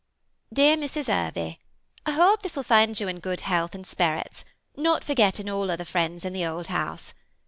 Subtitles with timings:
[0.51, 1.05] "Dear Mrs.
[1.05, 1.59] Hervey,—
[2.07, 4.43] I hope this will find you in good health and sperrits—
[4.75, 7.13] not forgetting all other friends at the old house.